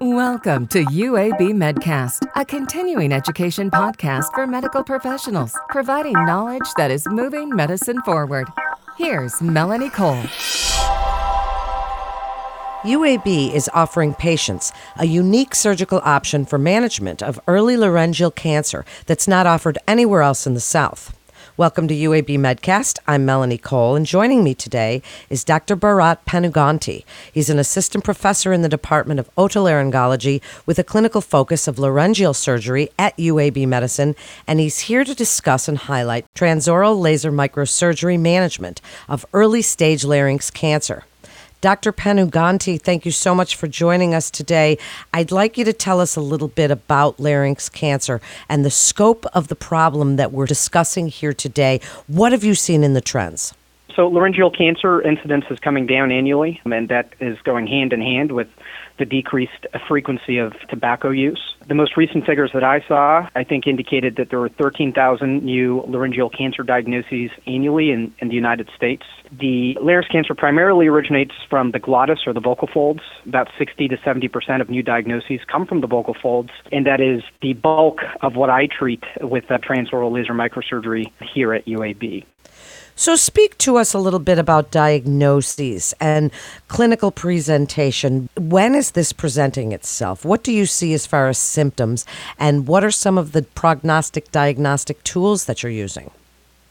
[0.00, 7.06] Welcome to UAB Medcast, a continuing education podcast for medical professionals, providing knowledge that is
[7.06, 8.46] moving medicine forward.
[8.98, 10.22] Here's Melanie Cole.
[12.82, 19.26] UAB is offering patients a unique surgical option for management of early laryngeal cancer that's
[19.26, 21.16] not offered anywhere else in the South.
[21.58, 22.98] Welcome to UAB Medcast.
[23.06, 25.00] I'm Melanie Cole, and joining me today
[25.30, 25.74] is Dr.
[25.74, 27.02] Bharat Panuganti.
[27.32, 32.34] He's an assistant professor in the Department of Otolaryngology with a clinical focus of laryngeal
[32.34, 34.14] surgery at UAB Medicine,
[34.46, 40.50] and he's here to discuss and highlight transoral laser microsurgery management of early stage larynx
[40.50, 41.04] cancer.
[41.60, 41.90] Dr.
[41.90, 44.76] Panuganti, thank you so much for joining us today.
[45.12, 49.24] I'd like you to tell us a little bit about larynx cancer and the scope
[49.32, 51.80] of the problem that we're discussing here today.
[52.06, 53.54] What have you seen in the trends?
[53.96, 58.30] So, laryngeal cancer incidence is coming down annually, and that is going hand in hand
[58.30, 58.46] with
[58.98, 61.40] the decreased frequency of tobacco use.
[61.66, 65.82] The most recent figures that I saw, I think, indicated that there were 13,000 new
[65.88, 69.04] laryngeal cancer diagnoses annually in, in the United States.
[69.32, 73.00] The larynx cancer primarily originates from the glottis or the vocal folds.
[73.26, 77.00] About 60 to 70 percent of new diagnoses come from the vocal folds, and that
[77.00, 82.24] is the bulk of what I treat with uh, transoral laser microsurgery here at UAB.
[82.98, 86.30] So, speak to us a little bit about diagnoses and
[86.68, 88.30] clinical presentation.
[88.38, 90.24] When is this presenting itself?
[90.24, 92.06] What do you see as far as symptoms,
[92.38, 96.10] and what are some of the prognostic diagnostic tools that you're using?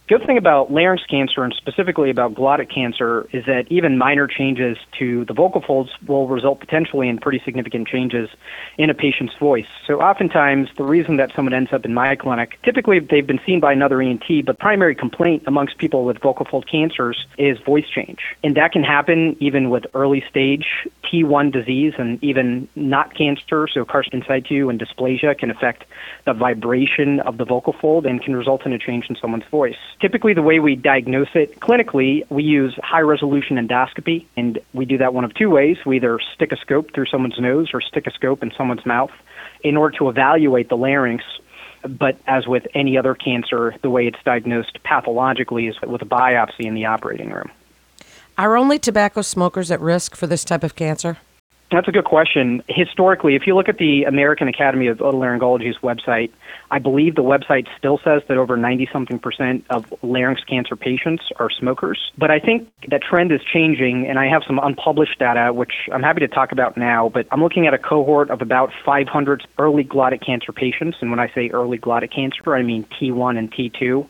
[0.08, 4.78] Good thing about larynx cancer and specifically about glottic cancer is that even minor changes
[5.00, 8.30] to the vocal folds will result potentially in pretty significant changes
[8.78, 9.66] in a patient's voice.
[9.88, 13.60] So oftentimes the reason that someone ends up in my clinic, typically they've been seen
[13.60, 18.20] by another ENT, but primary complaint amongst people with vocal fold cancers is voice change.
[18.44, 20.68] And that can happen even with early stage
[21.04, 25.86] T1 disease and even not cancer, so carcinoma in situ and dysplasia can affect
[26.26, 29.76] the vibration of the vocal fold and can result in a change in someone's voice.
[30.02, 34.98] Typically, the way we diagnose it clinically, we use high resolution endoscopy, and we do
[34.98, 35.78] that one of two ways.
[35.86, 39.12] We either stick a scope through someone's nose or stick a scope in someone's mouth
[39.64, 41.24] in order to evaluate the larynx.
[41.88, 46.66] But as with any other cancer, the way it's diagnosed pathologically is with a biopsy
[46.66, 47.50] in the operating room.
[48.38, 51.18] Are only tobacco smokers at risk for this type of cancer?
[51.76, 52.64] That's a good question.
[52.70, 56.32] Historically, if you look at the American Academy of Otolaryngology's website,
[56.72, 61.24] I believe the website still says that over 90 something percent of larynx cancer patients
[61.36, 62.14] are smokers.
[62.18, 66.02] But I think that trend is changing, and I have some unpublished data, which I'm
[66.02, 67.10] happy to talk about now.
[67.10, 71.00] But I'm looking at a cohort of about 500 early glottic cancer patients.
[71.02, 74.08] And when I say early glottic cancer, I mean T1 and T2.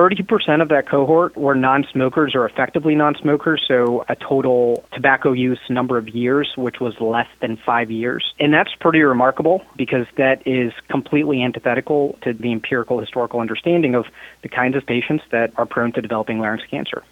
[0.00, 5.32] 30% of that cohort were non smokers or effectively non smokers, so a total tobacco
[5.32, 8.32] use number of years, which was less than five years.
[8.40, 14.06] And that's pretty remarkable because that is completely antithetical to the empirical historical understanding of
[14.40, 17.02] the kinds of patients that are prone to developing larynx cancer.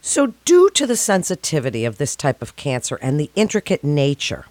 [0.00, 4.46] So, due to the sensitivity of this type of cancer and the intricate nature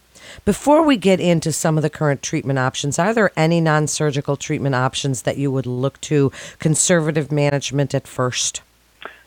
[0.45, 4.35] before we get into some of the current treatment options, are there any non surgical
[4.35, 8.61] treatment options that you would look to conservative management at first?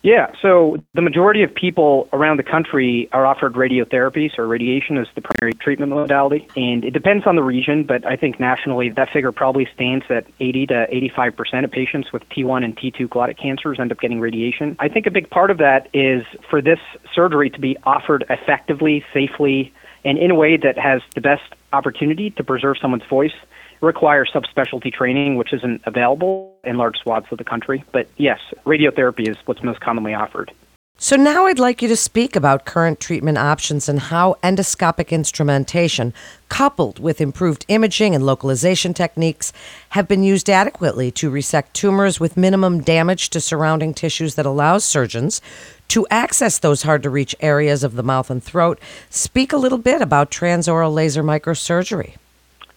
[0.04, 5.09] Yeah, so the majority of people around the country are offered radiotherapy, so radiation is
[5.14, 6.47] the primary treatment modality.
[6.59, 10.26] And it depends on the region, but I think nationally that figure probably stands at
[10.41, 14.76] 80 to 85% of patients with T1 and T2 glottic cancers end up getting radiation.
[14.78, 16.81] I think a big part of that is for this
[17.14, 19.72] surgery to be offered effectively, safely,
[20.04, 21.42] and in a way that has the best
[21.72, 23.34] opportunity to preserve someone's voice
[23.81, 27.84] requires subspecialty training, which isn't available in large swaths of the country.
[27.92, 30.53] But yes, radiotherapy is what's most commonly offered.
[30.97, 36.15] So now I'd like you to speak about current treatment options and how endoscopic instrumentation,
[36.49, 39.53] coupled with improved imaging and localization techniques,
[39.91, 44.84] have been used adequately to resect tumors with minimum damage to surrounding tissues that allows
[44.84, 45.43] surgeons
[45.88, 48.78] to access those hard to reach areas of the mouth and throat.
[49.11, 52.14] Speak a little bit about transoral laser microsurgery.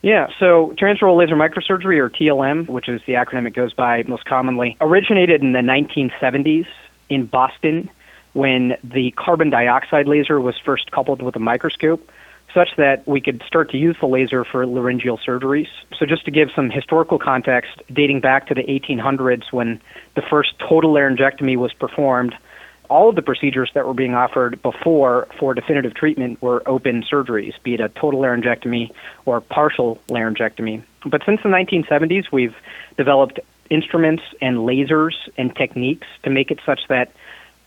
[0.02, 4.26] Yeah, so transoral laser microsurgery, or TLM, which is the acronym it goes by most
[4.26, 6.66] commonly, originated in the 1970s
[7.10, 7.90] in Boston
[8.38, 12.08] when the carbon dioxide laser was first coupled with a microscope
[12.54, 15.68] such that we could start to use the laser for laryngeal surgeries.
[15.98, 19.82] So, just to give some historical context, dating back to the 1800s when
[20.16, 22.36] the first total laryngectomy was performed,
[22.90, 27.54] all of the procedures that were being offered before for definitive treatment were open surgeries,
[27.64, 28.92] be it a total laryngectomy
[29.26, 30.84] or partial laryngectomy.
[31.06, 32.56] But since the 1970s, we've
[32.98, 33.40] developed
[33.70, 37.12] instruments and lasers and techniques to make it such that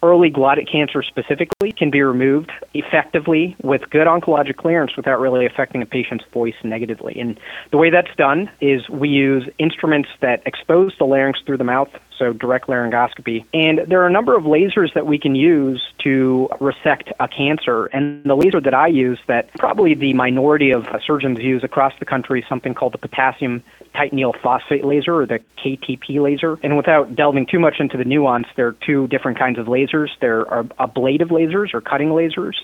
[0.02, 5.82] early glottic cancer specifically can be removed effectively with good oncologic clearance without really affecting
[5.82, 7.18] a patient's voice negatively.
[7.20, 7.38] And
[7.70, 11.90] the way that's done is we use instruments that expose the larynx through the mouth,
[12.20, 13.44] so direct laryngoscopy.
[13.52, 17.86] And there are a number of lasers that we can use to resect a cancer.
[17.86, 22.04] And the laser that I use, that probably the minority of surgeons use across the
[22.04, 23.64] country, is something called the potassium
[23.94, 26.58] titanyl phosphate laser or the KTP laser.
[26.62, 30.10] And without delving too much into the nuance, there are two different kinds of lasers.
[30.20, 32.56] There are ablative lasers or cutting lasers.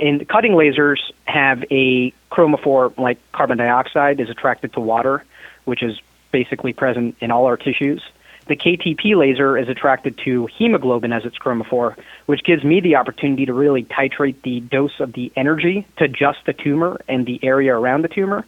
[0.00, 5.22] And cutting lasers have a chromophore like carbon dioxide is attracted to water,
[5.64, 6.00] which is
[6.32, 8.02] basically present in all our tissues.
[8.46, 11.96] The KTP laser is attracted to hemoglobin as its chromophore,
[12.26, 16.40] which gives me the opportunity to really titrate the dose of the energy to just
[16.46, 18.44] the tumor and the area around the tumor.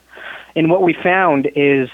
[0.56, 1.88] And what we found is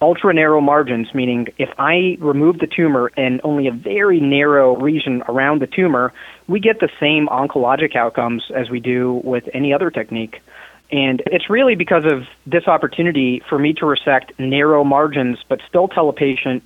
[0.00, 5.22] ultra narrow margins, meaning if I remove the tumor and only a very narrow region
[5.28, 6.12] around the tumor,
[6.46, 10.40] we get the same oncologic outcomes as we do with any other technique.
[10.90, 15.88] And it's really because of this opportunity for me to resect narrow margins, but still
[15.88, 16.62] tell a patient,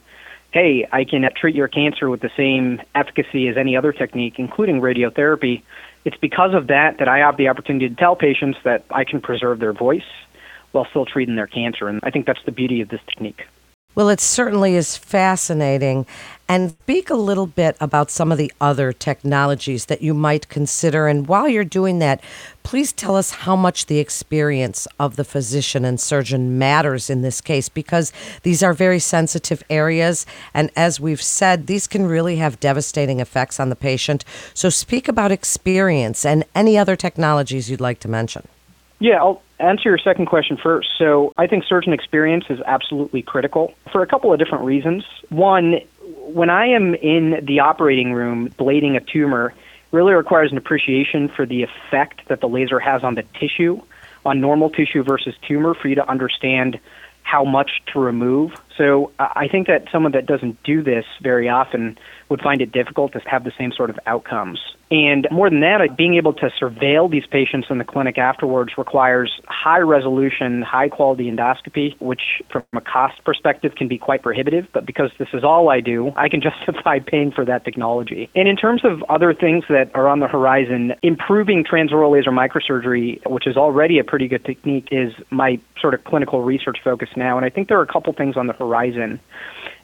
[0.52, 4.80] hey, I can treat your cancer with the same efficacy as any other technique, including
[4.80, 5.62] radiotherapy.
[6.04, 9.20] It's because of that that I have the opportunity to tell patients that I can
[9.20, 10.02] preserve their voice
[10.72, 11.88] while still treating their cancer.
[11.88, 13.46] And I think that's the beauty of this technique.
[13.94, 16.06] Well, it certainly is fascinating.
[16.48, 21.06] And speak a little bit about some of the other technologies that you might consider.
[21.06, 22.22] And while you're doing that,
[22.62, 27.40] please tell us how much the experience of the physician and surgeon matters in this
[27.40, 28.12] case, because
[28.42, 30.26] these are very sensitive areas.
[30.52, 34.24] And as we've said, these can really have devastating effects on the patient.
[34.52, 38.46] So speak about experience and any other technologies you'd like to mention.
[39.02, 40.90] Yeah, I'll answer your second question first.
[40.96, 45.04] So I think surgeon experience is absolutely critical for a couple of different reasons.
[45.28, 49.54] One, when I am in the operating room ablating a tumor,
[49.90, 53.80] really requires an appreciation for the effect that the laser has on the tissue,
[54.24, 56.78] on normal tissue versus tumor, for you to understand
[57.24, 58.52] how much to remove.
[58.76, 61.98] So I think that someone that doesn't do this very often
[62.28, 64.58] would find it difficult to have the same sort of outcomes.
[64.92, 69.40] And more than that, being able to surveil these patients in the clinic afterwards requires
[69.46, 74.66] high resolution, high quality endoscopy, which from a cost perspective can be quite prohibitive.
[74.70, 78.28] But because this is all I do, I can justify paying for that technology.
[78.34, 83.26] And in terms of other things that are on the horizon, improving transoral laser microsurgery,
[83.30, 87.38] which is already a pretty good technique, is my sort of clinical research focus now.
[87.38, 89.20] And I think there are a couple things on the horizon.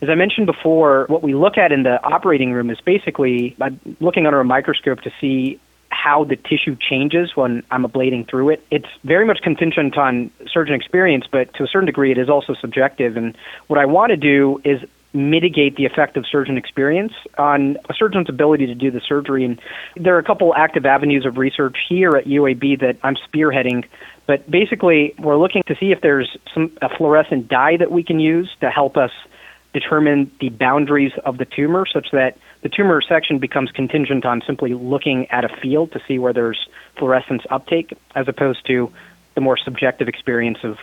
[0.01, 3.57] As I mentioned before, what we look at in the operating room is basically
[4.01, 5.61] looking under a microscope to see
[5.91, 8.65] how the tissue changes when I'm ablating through it.
[8.71, 12.55] It's very much contingent on surgeon experience, but to a certain degree, it is also
[12.61, 13.17] subjective.
[13.17, 13.37] And
[13.67, 14.81] what I want to do is
[15.15, 19.45] mitigate the effect of surgeon experience on a surgeon's ability to do the surgery.
[19.45, 19.61] And
[19.97, 23.85] there are a couple active avenues of research here at UAB that I'm spearheading.
[24.29, 28.21] But basically, we're looking to see if there's some a fluorescent dye that we can
[28.21, 29.11] use to help us
[29.73, 34.75] determine the boundaries of the tumor such that the tumor section becomes contingent on simply
[34.75, 38.93] looking at a field to see where there's fluorescence uptake as opposed to
[39.35, 40.77] the more subjective experience of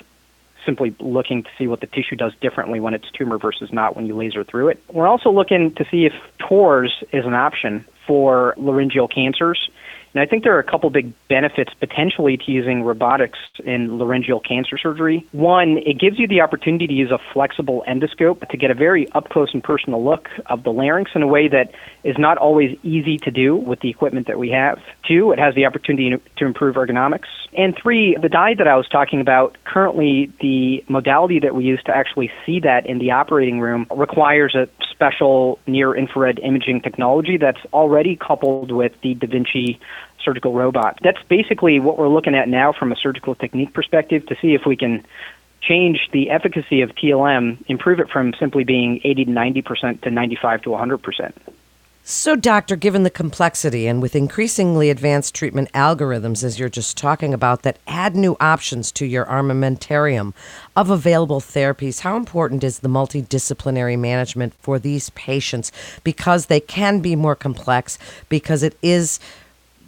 [0.66, 4.08] simply looking to see what the tissue does differently when it's tumor versus not when
[4.08, 4.82] you laser through it.
[4.92, 9.70] We're also looking to see if TORS is an option for laryngeal cancers.
[10.16, 14.40] And I think there are a couple big benefits potentially to using robotics in laryngeal
[14.40, 15.28] cancer surgery.
[15.34, 19.12] One, it gives you the opportunity to use a flexible endoscope to get a very
[19.12, 21.74] up close and personal look of the larynx in a way that
[22.06, 24.80] is not always easy to do with the equipment that we have.
[25.06, 27.28] Two, it has the opportunity to improve ergonomics.
[27.58, 31.84] And three, the dye that I was talking about, currently the modality that we use
[31.88, 37.38] to actually see that in the operating room requires a special near infrared imaging technology
[37.38, 39.78] that's already coupled with the Da Vinci
[40.24, 41.00] surgical robot.
[41.04, 44.66] That's basically what we're looking at now from a surgical technique perspective to see if
[44.66, 45.06] we can
[45.62, 50.62] change the efficacy of TLM, improve it from simply being 80 to 90% to 95
[50.64, 51.34] to 100%.
[52.08, 57.34] So, doctor, given the complexity and with increasingly advanced treatment algorithms, as you're just talking
[57.34, 60.34] about, that add new options to your armamentarium
[60.76, 65.72] of available therapies, how important is the multidisciplinary management for these patients?
[66.04, 67.98] Because they can be more complex,
[68.30, 69.20] because it is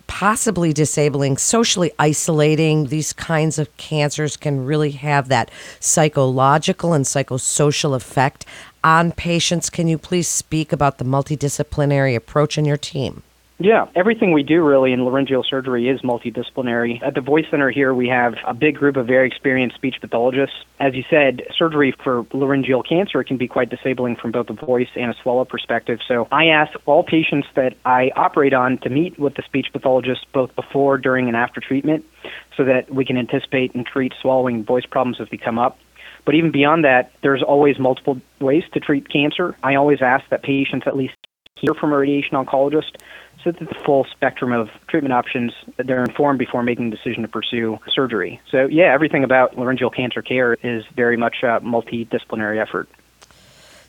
[0.07, 2.87] possibly disabling, socially isolating.
[2.87, 8.45] These kinds of cancers can really have that psychological and psychosocial effect
[8.83, 9.69] on patients.
[9.69, 13.23] Can you please speak about the multidisciplinary approach in your team?
[13.59, 17.01] Yeah, everything we do really in laryngeal surgery is multidisciplinary.
[17.01, 20.55] At the Voice Center here, we have a big group of very experienced speech pathologists.
[20.79, 24.89] As you said, surgery for laryngeal cancer can be quite disabling from both a voice
[24.95, 25.97] and a swallow perspective.
[26.07, 30.27] So I ask all patients that I operate on to meet with the speech pathologist
[30.33, 32.05] both before, during, and after treatment
[32.55, 35.79] so that we can anticipate and treat swallowing voice problems as they come up.
[36.25, 39.55] But even beyond that, there's always multiple ways to treat cancer.
[39.63, 41.15] I always ask that patients at least
[41.55, 42.97] hear from a radiation oncologist
[43.43, 47.27] so that the full spectrum of treatment options they're informed before making the decision to
[47.27, 48.41] pursue surgery.
[48.51, 52.89] So yeah, everything about laryngeal cancer care is very much a multidisciplinary effort.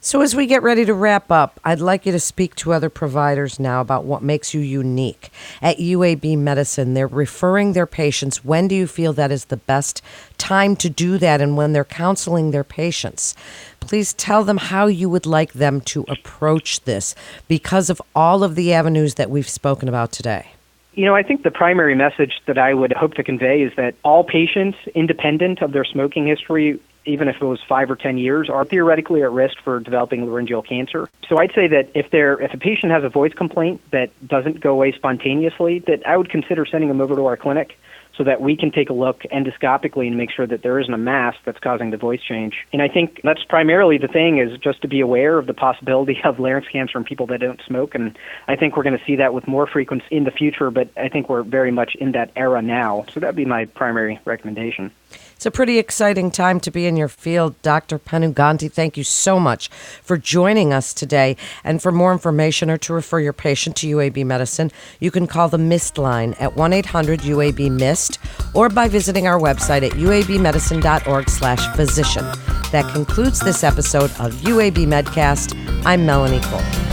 [0.01, 2.89] So, as we get ready to wrap up, I'd like you to speak to other
[2.89, 5.31] providers now about what makes you unique.
[5.61, 8.45] At UAB Medicine, they're referring their patients.
[8.45, 10.01] When do you feel that is the best
[10.39, 13.35] time to do that and when they're counseling their patients?
[13.81, 17.17] Please tell them how you would like them to approach this
[17.49, 20.53] because of all of the avenues that we've spoken about today.
[20.95, 23.95] You know, I think the primary message that I would hope to convey is that
[24.05, 28.49] all patients, independent of their smoking history, even if it was five or ten years,
[28.51, 31.09] are theoretically at risk for developing laryngeal cancer.
[31.29, 34.61] So I'd say that if there if a patient has a voice complaint that doesn't
[34.61, 37.77] go away spontaneously, that I would consider sending them over to our clinic
[38.19, 40.99] so that we can take a look endoscopically and make sure that there isn't a
[40.99, 42.67] mass that's causing the voice change.
[42.73, 46.21] And I think that's primarily the thing is just to be aware of the possibility
[46.25, 47.95] of larynx cancer in people that don't smoke.
[47.95, 50.89] And I think we're going to see that with more frequency in the future, but
[50.97, 53.07] I think we're very much in that era now.
[53.13, 54.91] So that'd be my primary recommendation.
[55.39, 57.55] It's a pretty exciting time to be in your field.
[57.63, 58.01] Dr.
[58.01, 59.69] Panuganti, thank you so much
[60.03, 61.37] for joining us today.
[61.63, 65.49] And for more information or to refer your patient to UAB Medicine, you can call
[65.49, 68.19] the MIST line at 1-800-UAB-MIST
[68.53, 72.25] or by visiting our website at uabmedicine.org slash physician.
[72.73, 75.55] That concludes this episode of UAB Medcast.
[75.87, 76.88] I'm Melanie Cole.